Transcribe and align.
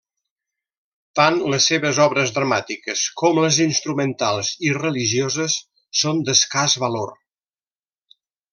Tant 1.19 1.35
les 1.53 1.67
seves 1.71 1.99
obres 2.05 2.33
dramàtiques 2.37 3.03
com 3.21 3.41
les 3.43 3.61
instrumentals 3.67 4.51
i 4.71 4.73
religioses, 4.79 5.59
són 6.01 6.25
d'escàs 6.31 6.79
valor. 6.87 7.17